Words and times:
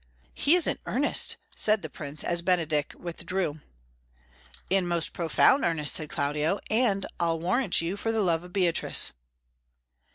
"He 0.33 0.55
is 0.55 0.65
in 0.65 0.79
earnest," 0.87 1.37
said 1.55 1.83
the 1.83 1.87
Prince, 1.87 2.23
as 2.23 2.41
Benedick 2.41 2.95
withdrew. 2.97 3.61
"In 4.67 4.87
most 4.87 5.13
profound 5.13 5.63
earnest," 5.63 5.93
said 5.93 6.09
Claudio; 6.09 6.57
"and, 6.71 7.05
I'll 7.19 7.39
warrant 7.39 7.81
you, 7.81 7.95
for 7.95 8.11
the 8.11 8.23
love 8.23 8.43
of 8.43 8.51
Beatrice." 8.51 9.11